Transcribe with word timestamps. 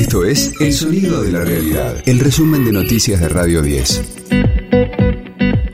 Esto 0.00 0.24
es 0.24 0.54
El 0.58 0.72
Sonido 0.72 1.22
de 1.22 1.30
la 1.30 1.44
Realidad, 1.44 2.02
el 2.06 2.20
resumen 2.20 2.64
de 2.64 2.72
noticias 2.72 3.20
de 3.20 3.28
Radio 3.28 3.60
10. 3.60 4.02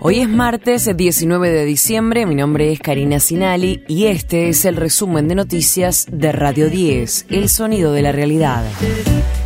Hoy 0.00 0.18
es 0.18 0.29
martes 0.29 0.91
19 0.96 1.48
de 1.48 1.64
diciembre, 1.64 2.27
mi 2.27 2.34
nombre 2.34 2.73
es 2.73 2.80
Karina 2.80 3.20
Sinali 3.20 3.84
y 3.86 4.07
este 4.07 4.48
es 4.48 4.64
el 4.64 4.75
resumen 4.75 5.29
de 5.29 5.36
noticias 5.36 6.09
de 6.11 6.32
Radio 6.32 6.68
10, 6.68 7.27
El 7.29 7.48
Sonido 7.48 7.93
de 7.93 8.02
la 8.02 8.11
Realidad. 8.11 8.64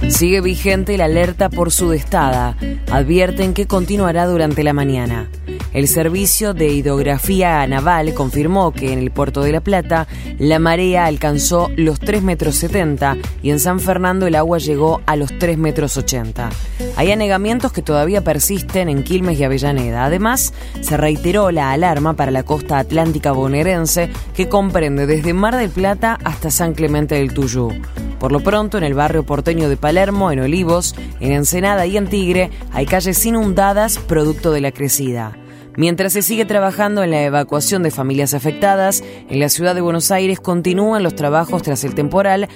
Sigue 0.08 0.40
vigente 0.40 0.96
la 0.96 1.04
alerta 1.04 1.50
por 1.50 1.70
sudestada. 1.72 2.56
Advierten 2.90 3.52
que 3.52 3.66
continuará 3.66 4.26
durante 4.26 4.64
la 4.64 4.72
mañana. 4.72 5.30
El 5.73 5.87
Servicio 5.87 6.52
de 6.52 6.68
Hidrografía 6.68 7.64
Naval 7.68 8.12
confirmó 8.12 8.73
que 8.73 8.93
en 8.93 8.98
el 8.98 9.12
puerto 9.12 9.43
de 9.43 9.52
La 9.52 9.61
Plata 9.61 10.09
la 10.39 10.59
marea 10.59 11.05
alcanzó 11.05 11.70
los 11.77 12.00
3 12.00 12.23
metros 12.23 12.57
70 12.57 13.16
y 13.41 13.50
en 13.50 13.61
San 13.61 13.79
Fernando 13.79 14.27
el 14.27 14.34
agua 14.34 14.59
llegó 14.59 15.01
a 15.06 15.14
los 15.14 15.38
3 15.38 15.59
metros 15.59 15.97
80. 15.97 16.51
Hay 16.97 17.12
anegamientos 17.12 17.73
que 17.73 17.83
todavía 17.83 18.25
persisten 18.25 18.88
en 18.88 19.05
Quilmes 19.05 19.38
y 19.38 19.45
Avellaneda. 19.45 20.05
Además, 20.05 20.52
se 20.80 20.97
reiteró 20.97 21.52
la 21.52 21.70
alarma 21.70 22.14
para 22.14 22.33
la 22.33 22.42
costa 22.42 22.78
atlántica 22.78 23.30
bonaerense 23.30 24.11
que 24.34 24.48
comprende 24.48 25.06
desde 25.06 25.34
Mar 25.34 25.56
del 25.56 25.70
Plata 25.70 26.19
hasta 26.25 26.50
San 26.50 26.75
Clemente 26.75 27.14
del 27.14 27.33
Tuyú. 27.33 27.73
Por 28.19 28.33
lo 28.33 28.41
pronto, 28.41 28.77
en 28.77 28.84
el 28.84 28.95
barrio 28.95 29.25
porteño 29.25 29.69
de 29.69 29.77
Palermo, 29.77 30.33
en 30.33 30.41
Olivos, 30.41 30.95
en 31.20 31.33
Ensenada 31.33 31.87
y 31.87 31.97
en 31.97 32.09
Tigre, 32.09 32.50
hay 32.73 32.87
calles 32.87 33.25
inundadas 33.25 33.98
producto 33.98 34.50
de 34.50 34.61
la 34.61 34.73
crecida. 34.73 35.39
Mientras 35.77 36.12
se 36.12 36.23
sigue 36.23 36.45
trabajando 36.45 37.02
en 37.02 37.10
la 37.10 37.23
evacuación 37.23 37.83
de 37.83 37.91
familias 37.91 38.34
afectadas, 38.34 39.05
en 39.28 39.38
la 39.38 39.48
ciudad 39.48 39.74
de 39.74 39.80
Buenos 39.80 40.11
Aires 40.11 40.41
continúan 40.41 41.02
los 41.02 41.15
trabajos 41.15 41.62
tras 41.62 41.84
el 41.84 41.95
temporal. 41.95 42.48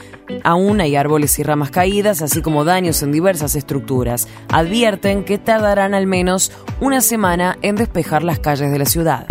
Aún 0.43 0.81
hay 0.81 0.97
árboles 0.97 1.39
y 1.39 1.43
ramas 1.43 1.71
caídas, 1.71 2.23
así 2.23 2.43
como 2.43 2.65
daños 2.65 3.03
en 3.03 3.13
diversas 3.13 3.55
estructuras. 3.55 4.29
Advierten 4.49 5.25
que 5.25 5.39
tardarán 5.39 5.95
al 5.95 6.07
menos 6.07 6.53
una 6.81 7.01
semana 7.01 7.57
en 7.63 7.77
despejar 7.77 8.25
las 8.25 8.41
calles 8.41 8.71
de 8.71 8.79
la 8.79 8.87
ciudad. 8.87 9.27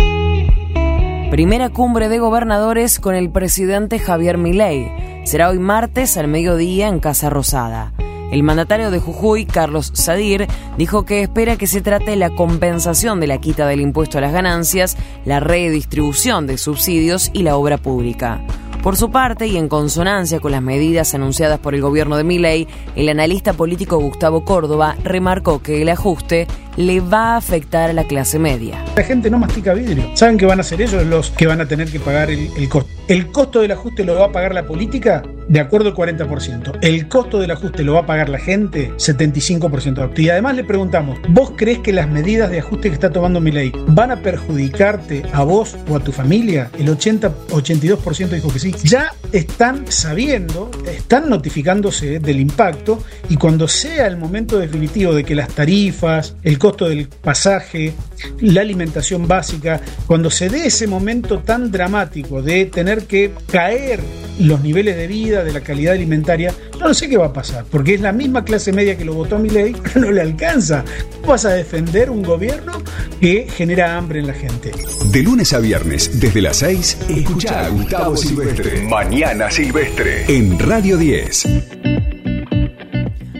Primera 1.29 1.69
cumbre 1.69 2.09
de 2.09 2.19
gobernadores 2.19 2.99
con 2.99 3.15
el 3.15 3.31
presidente 3.31 3.99
Javier 3.99 4.37
Milei. 4.37 4.91
Será 5.25 5.49
hoy 5.49 5.59
martes 5.59 6.15
al 6.17 6.27
mediodía 6.27 6.87
en 6.87 6.99
Casa 6.99 7.29
Rosada. 7.29 7.91
El 8.31 8.43
mandatario 8.43 8.91
de 8.91 8.99
Jujuy, 8.99 9.45
Carlos 9.45 9.91
Sadir, 9.93 10.47
dijo 10.77 11.05
que 11.05 11.21
espera 11.21 11.55
que 11.55 11.67
se 11.67 11.81
trate 11.81 12.15
la 12.15 12.29
compensación 12.31 13.19
de 13.19 13.27
la 13.27 13.39
quita 13.39 13.67
del 13.67 13.81
impuesto 13.81 14.17
a 14.17 14.21
las 14.21 14.33
ganancias, 14.33 14.97
la 15.25 15.39
redistribución 15.39 16.47
de 16.47 16.57
subsidios 16.57 17.29
y 17.33 17.43
la 17.43 17.57
obra 17.57 17.77
pública. 17.77 18.41
Por 18.83 18.97
su 18.97 19.11
parte, 19.11 19.47
y 19.47 19.55
en 19.55 19.69
consonancia 19.69 20.41
con 20.41 20.51
las 20.51 20.61
medidas 20.61 21.13
anunciadas 21.13 21.57
por 21.57 21.73
el 21.73 21.79
gobierno 21.79 22.17
de 22.17 22.25
Milei, 22.25 22.67
el 22.97 23.07
analista 23.07 23.53
político 23.53 23.97
Gustavo 23.97 24.43
Córdoba 24.43 24.97
remarcó 25.05 25.61
que 25.61 25.81
el 25.81 25.87
ajuste 25.87 26.47
le 26.77 26.99
va 26.99 27.33
a 27.33 27.37
afectar 27.37 27.89
a 27.89 27.93
la 27.93 28.05
clase 28.05 28.39
media. 28.39 28.83
La 28.95 29.03
gente 29.03 29.29
no 29.29 29.37
mastica 29.37 29.73
vidrio. 29.73 30.03
¿Saben 30.15 30.37
qué 30.37 30.45
van 30.45 30.59
a 30.59 30.61
hacer 30.61 30.81
ellos 30.81 31.05
los 31.05 31.31
que 31.31 31.47
van 31.47 31.61
a 31.61 31.67
tener 31.67 31.89
que 31.89 31.99
pagar 31.99 32.29
el, 32.29 32.69
costo? 32.69 32.89
¿El 33.07 33.27
costo 33.31 33.61
del 33.61 33.71
ajuste 33.71 34.03
lo 34.03 34.15
va 34.15 34.27
a 34.27 34.31
pagar 34.31 34.53
la 34.53 34.65
política? 34.65 35.23
De 35.47 35.59
acuerdo 35.59 35.89
al 35.89 35.95
40%. 35.95 36.79
¿El 36.81 37.07
costo 37.09 37.39
del 37.39 37.51
ajuste 37.51 37.83
lo 37.83 37.93
va 37.93 38.01
a 38.01 38.05
pagar 38.05 38.29
la 38.29 38.39
gente? 38.39 38.91
75%. 38.95 40.17
Y 40.19 40.29
además 40.29 40.55
le 40.55 40.63
preguntamos, 40.63 41.19
¿vos 41.29 41.51
crees 41.55 41.79
que 41.79 41.91
las 41.91 42.09
medidas 42.09 42.49
de 42.49 42.59
ajuste 42.59 42.89
que 42.89 42.93
está 42.93 43.09
tomando 43.11 43.41
mi 43.41 43.51
ley 43.51 43.71
van 43.87 44.11
a 44.11 44.17
perjudicarte 44.17 45.23
a 45.33 45.43
vos 45.43 45.75
o 45.89 45.97
a 45.97 45.99
tu 45.99 46.11
familia? 46.11 46.69
El 46.79 46.87
80-82% 46.87 48.29
dijo 48.29 48.51
que 48.51 48.59
sí. 48.59 48.73
Ya 48.83 49.13
están 49.31 49.85
sabiendo, 49.91 50.71
están 50.87 51.29
notificándose 51.29 52.19
del 52.19 52.39
impacto 52.39 53.03
y 53.29 53.35
cuando 53.35 53.67
sea 53.67 54.07
el 54.07 54.17
momento 54.17 54.59
definitivo 54.59 55.13
de 55.13 55.23
que 55.23 55.35
las 55.35 55.49
tarifas, 55.49 56.35
el 56.43 56.57
costo 56.63 56.87
del 56.87 57.09
pasaje, 57.09 57.93
la 58.39 58.61
alimentación 58.61 59.27
básica, 59.27 59.81
cuando 60.07 60.31
se 60.31 60.47
dé 60.47 60.67
ese 60.67 60.87
momento 60.87 61.39
tan 61.39 61.71
dramático 61.71 62.41
de 62.41 62.67
tener 62.67 63.05
que 63.05 63.33
caer 63.51 63.99
los 64.39 64.61
niveles 64.61 64.95
de 64.95 65.07
vida, 65.07 65.43
de 65.43 65.51
la 65.51 65.59
calidad 65.59 65.95
alimentaria, 65.95 66.53
yo 66.71 66.79
no 66.79 66.93
sé 66.93 67.09
qué 67.09 67.17
va 67.17 67.25
a 67.25 67.33
pasar, 67.33 67.65
porque 67.69 67.95
es 67.95 67.99
la 67.99 68.13
misma 68.13 68.45
clase 68.45 68.71
media 68.71 68.97
que 68.97 69.03
lo 69.03 69.13
votó 69.13 69.35
a 69.35 69.39
mi 69.39 69.49
ley, 69.49 69.75
pero 69.83 70.05
no 70.05 70.11
le 70.13 70.21
alcanza. 70.21 70.85
¿Cómo 71.19 71.33
vas 71.33 71.43
a 71.43 71.49
defender 71.49 72.09
un 72.09 72.23
gobierno 72.23 72.81
que 73.19 73.45
genera 73.53 73.97
hambre 73.97 74.21
en 74.21 74.27
la 74.27 74.33
gente? 74.33 74.71
De 75.11 75.21
lunes 75.21 75.51
a 75.51 75.59
viernes, 75.59 76.17
desde 76.17 76.41
las 76.41 76.55
6, 76.55 76.97
escucha 77.09 77.65
a 77.65 77.69
Gustavo 77.71 78.15
Silvestre. 78.15 78.83
Mañana 78.83 79.51
Silvestre, 79.51 80.23
en 80.29 80.57
Radio 80.59 80.95
10. 80.95 81.43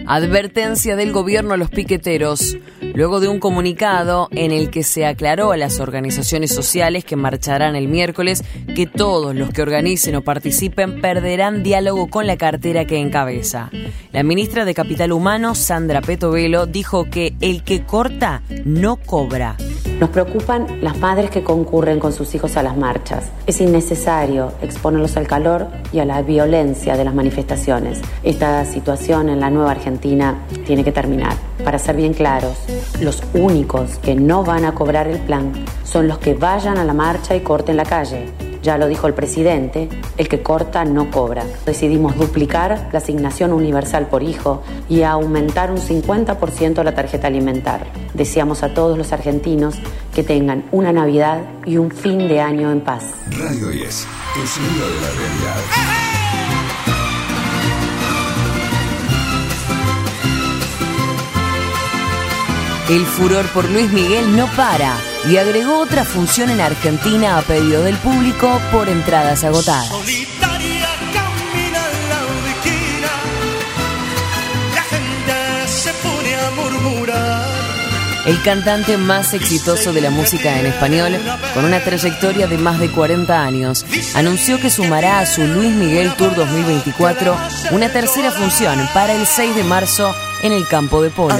Advertencia 0.06 0.94
del 0.94 1.12
gobierno 1.12 1.54
a 1.54 1.56
los 1.56 1.70
piqueteros 1.70 2.58
luego 2.94 3.20
de 3.20 3.28
un 3.28 3.40
comunicado 3.40 4.28
en 4.30 4.52
el 4.52 4.70
que 4.70 4.82
se 4.82 5.04
aclaró 5.04 5.52
a 5.52 5.56
las 5.56 5.80
organizaciones 5.80 6.54
sociales 6.54 7.04
que 7.04 7.16
marcharán 7.16 7.76
el 7.76 7.88
miércoles 7.88 8.42
que 8.74 8.86
todos 8.86 9.34
los 9.34 9.50
que 9.50 9.62
organicen 9.62 10.16
o 10.16 10.22
participen 10.22 11.00
perderán 11.00 11.62
diálogo 11.62 12.08
con 12.08 12.26
la 12.26 12.36
cartera 12.36 12.86
que 12.86 12.98
encabeza. 12.98 13.70
La 14.12 14.22
ministra 14.22 14.64
de 14.64 14.74
Capital 14.74 15.12
Humano, 15.12 15.54
Sandra 15.54 16.00
Petovelo, 16.00 16.66
dijo 16.66 17.04
que 17.10 17.34
el 17.40 17.64
que 17.64 17.84
corta 17.84 18.42
no 18.64 18.96
cobra. 18.96 19.56
Nos 20.00 20.10
preocupan 20.10 20.66
las 20.82 20.98
madres 20.98 21.30
que 21.30 21.44
concurren 21.44 22.00
con 22.00 22.12
sus 22.12 22.34
hijos 22.34 22.56
a 22.56 22.62
las 22.62 22.76
marchas. 22.76 23.30
Es 23.46 23.60
innecesario 23.60 24.52
exponerlos 24.60 25.16
al 25.16 25.26
calor 25.26 25.68
y 25.92 26.00
a 26.00 26.04
la 26.04 26.22
violencia 26.22 26.96
de 26.96 27.04
las 27.04 27.14
manifestaciones. 27.14 28.00
Esta 28.22 28.64
situación 28.64 29.28
en 29.28 29.40
la 29.40 29.50
nueva 29.50 29.70
Argentina 29.70 30.42
tiene 30.66 30.84
que 30.84 30.92
terminar. 30.92 31.34
Para 31.62 31.78
ser 31.78 31.96
bien 31.96 32.12
claros, 32.12 32.58
los 33.00 33.22
únicos 33.34 33.98
que 33.98 34.14
no 34.14 34.42
van 34.42 34.64
a 34.64 34.74
cobrar 34.74 35.06
el 35.06 35.20
plan 35.20 35.52
son 35.84 36.08
los 36.08 36.18
que 36.18 36.34
vayan 36.34 36.78
a 36.78 36.84
la 36.84 36.94
marcha 36.94 37.36
y 37.36 37.40
corten 37.40 37.76
la 37.76 37.84
calle. 37.84 38.43
Ya 38.64 38.78
lo 38.78 38.88
dijo 38.88 39.06
el 39.06 39.12
presidente, 39.12 39.90
el 40.16 40.26
que 40.26 40.42
corta 40.42 40.86
no 40.86 41.10
cobra. 41.10 41.44
Decidimos 41.66 42.16
duplicar 42.16 42.88
la 42.92 42.98
asignación 42.98 43.52
universal 43.52 44.06
por 44.06 44.22
hijo 44.22 44.62
y 44.88 45.02
aumentar 45.02 45.70
un 45.70 45.76
50% 45.76 46.82
la 46.82 46.94
tarjeta 46.94 47.26
alimentar. 47.26 47.86
Deseamos 48.14 48.62
a 48.62 48.72
todos 48.72 48.96
los 48.96 49.12
argentinos 49.12 49.74
que 50.14 50.22
tengan 50.22 50.64
una 50.72 50.94
Navidad 50.94 51.42
y 51.66 51.76
un 51.76 51.90
fin 51.90 52.26
de 52.26 52.40
año 52.40 52.72
en 52.72 52.80
paz. 52.80 53.04
Radio 53.38 53.68
10, 53.68 54.06
el 54.40 54.48
sonido 54.48 54.88
de 54.88 55.00
la 55.02 55.10
realidad. 55.10 55.60
El 62.88 63.04
furor 63.04 63.44
por 63.52 63.68
Luis 63.68 63.92
Miguel 63.92 64.34
no 64.34 64.46
para 64.56 64.96
y 65.28 65.36
agregó 65.38 65.78
otra 65.78 66.04
función 66.04 66.50
en 66.50 66.60
Argentina 66.60 67.38
a 67.38 67.42
pedido 67.42 67.82
del 67.82 67.96
público 67.96 68.60
por 68.70 68.88
entradas 68.88 69.44
agotadas. 69.44 69.90
El 78.26 78.40
cantante 78.42 78.96
más 78.96 79.34
exitoso 79.34 79.92
de 79.92 80.00
la 80.00 80.08
música 80.08 80.58
en 80.58 80.64
español, 80.64 81.18
con 81.52 81.66
una 81.66 81.80
trayectoria 81.84 82.46
de 82.46 82.56
más 82.56 82.80
de 82.80 82.90
40 82.90 83.42
años, 83.42 83.84
anunció 84.14 84.58
que 84.58 84.70
sumará 84.70 85.20
a 85.20 85.26
su 85.26 85.46
Luis 85.46 85.72
Miguel 85.72 86.10
Tour 86.14 86.34
2024 86.34 87.36
una 87.72 87.90
tercera 87.90 88.30
función 88.30 88.88
para 88.94 89.12
el 89.12 89.26
6 89.26 89.56
de 89.56 89.64
marzo 89.64 90.14
en 90.42 90.52
el 90.52 90.66
campo 90.66 91.02
de 91.02 91.10
polo. 91.10 91.36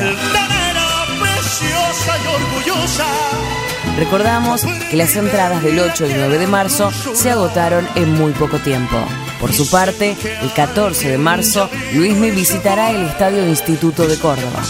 Recordamos 3.97 4.63
que 4.91 4.97
las 4.97 5.15
entradas 5.15 5.63
del 5.63 5.79
8 5.79 6.07
y 6.07 6.15
9 6.15 6.39
de 6.39 6.47
marzo 6.47 6.91
se 6.91 7.31
agotaron 7.31 7.87
en 7.95 8.13
muy 8.15 8.33
poco 8.33 8.59
tiempo. 8.59 8.97
Por 9.41 9.53
su 9.53 9.71
parte, 9.71 10.17
el 10.43 10.53
14 10.53 11.11
de 11.11 11.19
marzo, 11.19 11.69
Luismi 11.93 12.31
visitará 12.31 12.91
el 12.91 13.05
Estadio 13.05 13.47
Instituto 13.47 14.07
de 14.09 14.19
Córdoba. 14.19 14.63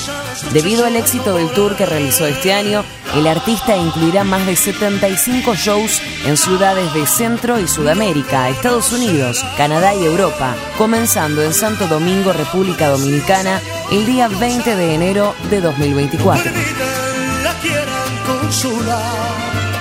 Debido 0.53 0.85
al 0.85 0.97
éxito 0.97 1.35
del 1.35 1.51
tour 1.53 1.77
que 1.77 1.87
realizó 1.87 2.27
este 2.27 2.53
año, 2.53 2.85
el 3.15 3.27
artista 3.27 3.77
incluirá 3.77 4.25
más 4.25 4.45
de 4.47 4.57
75 4.57 5.55
shows 5.55 6.03
en 6.27 6.37
ciudades 6.37 6.93
de 6.93 7.07
Centro 7.07 7.59
y 7.61 7.69
Sudamérica, 7.69 8.49
Estados 8.51 8.93
Unidos, 8.93 9.45
Canadá 9.57 9.95
y 9.95 10.05
Europa, 10.05 10.55
comenzando 10.77 11.43
en 11.43 11.55
Santo 11.55 11.87
Domingo, 11.87 12.33
República 12.33 12.89
Dominicana, 12.89 13.61
el 13.91 14.05
día 14.07 14.29
20 14.29 14.77
de 14.77 14.95
enero 14.95 15.35
de 15.51 15.61
2024. 15.61 16.53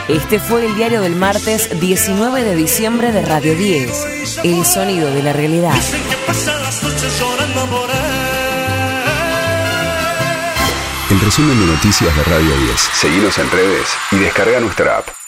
Este 0.07 0.39
fue 0.39 0.65
el 0.65 0.75
diario 0.75 1.01
del 1.01 1.15
martes 1.15 1.79
19 1.79 2.43
de 2.43 2.55
diciembre 2.55 3.11
de 3.11 3.21
Radio 3.21 3.55
10, 3.55 4.39
El 4.43 4.65
sonido 4.65 5.11
de 5.11 5.21
la 5.21 5.31
realidad. 5.31 5.79
El 11.11 11.19
resumen 11.19 11.59
de 11.59 11.65
noticias 11.67 12.15
de 12.15 12.23
Radio 12.23 12.57
10. 12.57 12.79
Seguimos 12.93 13.37
en 13.37 13.51
redes 13.51 13.87
y 14.11 14.15
descarga 14.17 14.59
nuestra 14.59 14.97
app. 14.97 15.22